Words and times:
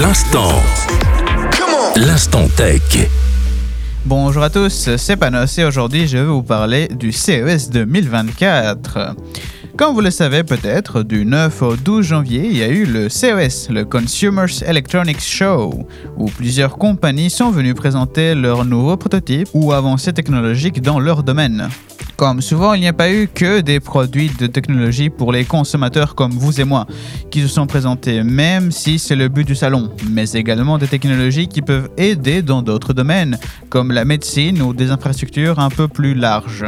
L'instant. 0.00 0.52
L'instant 1.96 2.46
tech. 2.56 3.10
Bonjour 4.04 4.44
à 4.44 4.48
tous, 4.50 4.90
c'est 4.96 5.16
Panos 5.16 5.58
et 5.58 5.64
aujourd'hui 5.64 6.06
je 6.06 6.18
vais 6.18 6.24
vous 6.24 6.44
parler 6.44 6.86
du 6.86 7.10
CES 7.10 7.68
2024. 7.70 9.16
Comme 9.76 9.94
vous 9.94 10.00
le 10.00 10.12
savez 10.12 10.44
peut-être, 10.44 11.02
du 11.02 11.24
9 11.24 11.62
au 11.62 11.74
12 11.74 12.06
janvier, 12.06 12.46
il 12.46 12.56
y 12.56 12.62
a 12.62 12.68
eu 12.68 12.84
le 12.84 13.08
CES, 13.08 13.70
le 13.70 13.84
Consumers 13.84 14.62
Electronics 14.64 15.20
Show, 15.20 15.88
où 16.16 16.26
plusieurs 16.26 16.78
compagnies 16.78 17.30
sont 17.30 17.50
venues 17.50 17.74
présenter 17.74 18.36
leurs 18.36 18.64
nouveaux 18.64 18.96
prototypes 18.96 19.48
ou 19.52 19.72
avancées 19.72 20.12
technologiques 20.12 20.80
dans 20.80 21.00
leur 21.00 21.24
domaine. 21.24 21.70
Comme 22.18 22.42
souvent, 22.42 22.74
il 22.74 22.80
n'y 22.80 22.88
a 22.88 22.92
pas 22.92 23.12
eu 23.12 23.28
que 23.32 23.60
des 23.60 23.78
produits 23.78 24.28
de 24.40 24.48
technologie 24.48 25.08
pour 25.08 25.32
les 25.32 25.44
consommateurs 25.44 26.16
comme 26.16 26.32
vous 26.32 26.60
et 26.60 26.64
moi 26.64 26.84
qui 27.30 27.42
se 27.42 27.46
sont 27.46 27.68
présentés, 27.68 28.24
même 28.24 28.72
si 28.72 28.98
c'est 28.98 29.14
le 29.14 29.28
but 29.28 29.46
du 29.46 29.54
salon, 29.54 29.92
mais 30.10 30.28
également 30.32 30.78
des 30.78 30.88
technologies 30.88 31.46
qui 31.46 31.62
peuvent 31.62 31.88
aider 31.96 32.42
dans 32.42 32.60
d'autres 32.60 32.92
domaines, 32.92 33.38
comme 33.70 33.92
la 33.92 34.04
médecine 34.04 34.60
ou 34.62 34.74
des 34.74 34.90
infrastructures 34.90 35.60
un 35.60 35.70
peu 35.70 35.86
plus 35.86 36.14
larges. 36.14 36.66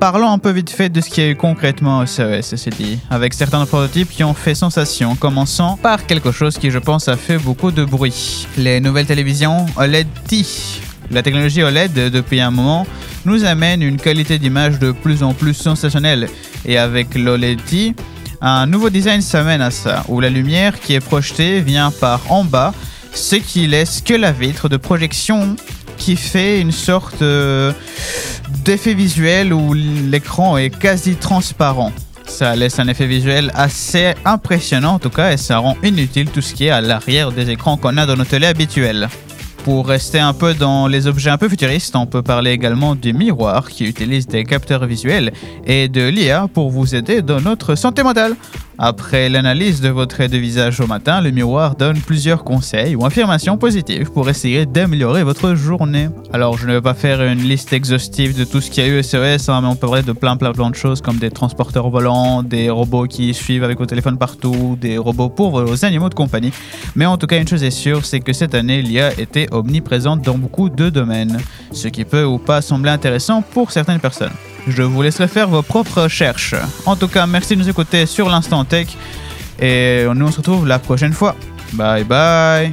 Parlons 0.00 0.30
un 0.30 0.38
peu 0.38 0.52
vite 0.52 0.70
fait 0.70 0.88
de 0.88 1.02
ce 1.02 1.10
qu'il 1.10 1.22
y 1.22 1.26
a 1.26 1.30
eu 1.30 1.36
concrètement 1.36 1.98
au 1.98 2.06
CES, 2.06 2.40
ceci 2.40 2.70
dit, 2.70 2.98
avec 3.10 3.34
certains 3.34 3.66
prototypes 3.66 4.08
qui 4.08 4.24
ont 4.24 4.32
fait 4.32 4.54
sensation, 4.54 5.16
commençant 5.16 5.76
par 5.76 6.06
quelque 6.06 6.32
chose 6.32 6.56
qui 6.56 6.70
je 6.70 6.78
pense 6.78 7.08
a 7.08 7.18
fait 7.18 7.36
beaucoup 7.36 7.72
de 7.72 7.84
bruit. 7.84 8.48
Les 8.56 8.80
nouvelles 8.80 9.04
télévisions 9.04 9.66
OLED 9.76 10.06
T. 10.26 10.46
La 11.10 11.22
technologie 11.22 11.62
OLED, 11.62 12.10
depuis 12.10 12.40
un 12.40 12.50
moment, 12.50 12.86
nous 13.24 13.44
amène 13.44 13.82
une 13.82 13.96
qualité 13.96 14.38
d'image 14.38 14.78
de 14.78 14.92
plus 14.92 15.22
en 15.22 15.34
plus 15.34 15.54
sensationnelle. 15.54 16.28
Et 16.64 16.78
avec 16.78 17.14
l'OLED 17.14 17.94
un 18.44 18.66
nouveau 18.66 18.90
design 18.90 19.20
s'amène 19.20 19.62
à 19.62 19.70
ça, 19.70 20.04
où 20.08 20.20
la 20.20 20.28
lumière 20.28 20.80
qui 20.80 20.94
est 20.94 21.00
projetée 21.00 21.60
vient 21.60 21.92
par 21.92 22.20
en 22.32 22.42
bas, 22.42 22.74
ce 23.14 23.36
qui 23.36 23.68
laisse 23.68 24.02
que 24.04 24.14
la 24.14 24.32
vitre 24.32 24.68
de 24.68 24.76
projection 24.76 25.54
qui 25.96 26.16
fait 26.16 26.60
une 26.60 26.72
sorte 26.72 27.22
euh, 27.22 27.72
d'effet 28.64 28.94
visuel 28.94 29.52
où 29.52 29.72
l'écran 29.74 30.56
est 30.56 30.70
quasi 30.70 31.14
transparent. 31.14 31.92
Ça 32.26 32.56
laisse 32.56 32.80
un 32.80 32.88
effet 32.88 33.06
visuel 33.06 33.52
assez 33.54 34.14
impressionnant 34.24 34.94
en 34.94 34.98
tout 34.98 35.10
cas 35.10 35.32
et 35.32 35.36
ça 35.36 35.58
rend 35.58 35.76
inutile 35.84 36.28
tout 36.30 36.40
ce 36.40 36.54
qui 36.54 36.66
est 36.66 36.70
à 36.70 36.80
l'arrière 36.80 37.30
des 37.30 37.50
écrans 37.50 37.76
qu'on 37.76 37.96
a 37.96 38.06
dans 38.06 38.16
nos 38.16 38.24
télé 38.24 38.46
habituels. 38.46 39.08
Pour 39.64 39.86
rester 39.86 40.18
un 40.18 40.32
peu 40.32 40.54
dans 40.54 40.88
les 40.88 41.06
objets 41.06 41.30
un 41.30 41.38
peu 41.38 41.48
futuristes, 41.48 41.94
on 41.94 42.06
peut 42.06 42.22
parler 42.22 42.50
également 42.50 42.96
du 42.96 43.12
miroir 43.12 43.68
qui 43.68 43.84
utilise 43.84 44.26
des 44.26 44.42
capteurs 44.42 44.86
visuels 44.86 45.32
et 45.64 45.88
de 45.88 46.08
l'IA 46.08 46.48
pour 46.52 46.70
vous 46.70 46.96
aider 46.96 47.22
dans 47.22 47.40
notre 47.40 47.76
santé 47.76 48.02
mentale. 48.02 48.34
Après 48.84 49.28
l'analyse 49.28 49.80
de 49.80 49.90
votre 49.90 50.16
trait 50.16 50.26
de 50.26 50.36
visage 50.36 50.80
au 50.80 50.88
matin, 50.88 51.20
le 51.20 51.30
miroir 51.30 51.76
donne 51.76 52.00
plusieurs 52.00 52.42
conseils 52.42 52.96
ou 52.96 53.06
affirmations 53.06 53.56
positives 53.56 54.10
pour 54.10 54.28
essayer 54.28 54.66
d'améliorer 54.66 55.22
votre 55.22 55.54
journée. 55.54 56.08
Alors, 56.32 56.58
je 56.58 56.66
ne 56.66 56.72
vais 56.72 56.80
pas 56.80 56.94
faire 56.94 57.22
une 57.22 57.38
liste 57.38 57.72
exhaustive 57.72 58.36
de 58.36 58.42
tout 58.42 58.60
ce 58.60 58.72
qu'il 58.72 58.84
y 58.84 58.86
a 58.88 58.90
eu 58.90 59.00
CES, 59.04 59.48
hein, 59.48 59.60
mais 59.62 59.68
on 59.68 59.76
peut 59.76 59.86
parler 59.86 60.02
de 60.02 60.10
plein, 60.10 60.36
plein, 60.36 60.50
plein 60.50 60.68
de 60.68 60.74
choses 60.74 61.00
comme 61.00 61.18
des 61.18 61.30
transporteurs 61.30 61.90
volants, 61.90 62.42
des 62.42 62.70
robots 62.70 63.06
qui 63.06 63.32
suivent 63.34 63.62
avec 63.62 63.78
vos 63.78 63.86
téléphones 63.86 64.18
partout, 64.18 64.76
des 64.80 64.98
robots 64.98 65.28
pour 65.28 65.52
vos 65.52 65.84
animaux 65.84 66.08
de 66.08 66.14
compagnie. 66.14 66.52
Mais 66.96 67.06
en 67.06 67.16
tout 67.16 67.28
cas, 67.28 67.38
une 67.38 67.46
chose 67.46 67.62
est 67.62 67.70
sûre, 67.70 68.04
c'est 68.04 68.18
que 68.18 68.32
cette 68.32 68.56
année, 68.56 68.82
l'IA 68.82 69.12
était 69.16 69.46
omniprésente 69.52 70.22
dans 70.22 70.36
beaucoup 70.36 70.68
de 70.68 70.90
domaines, 70.90 71.38
ce 71.70 71.86
qui 71.86 72.04
peut 72.04 72.24
ou 72.24 72.38
pas 72.38 72.60
sembler 72.60 72.90
intéressant 72.90 73.42
pour 73.42 73.70
certaines 73.70 74.00
personnes. 74.00 74.32
Je 74.68 74.82
vous 74.82 75.02
laisserai 75.02 75.28
faire 75.28 75.48
vos 75.48 75.62
propres 75.62 76.02
recherches. 76.02 76.54
En 76.86 76.96
tout 76.96 77.08
cas, 77.08 77.26
merci 77.26 77.56
de 77.56 77.60
nous 77.62 77.68
écouter 77.68 78.06
sur 78.06 78.28
l'Instant 78.28 78.64
Tech 78.64 78.88
et 79.60 80.04
nous 80.14 80.26
on 80.26 80.30
se 80.30 80.38
retrouve 80.38 80.66
la 80.66 80.78
prochaine 80.78 81.12
fois. 81.12 81.36
Bye 81.72 82.04
bye 82.04 82.72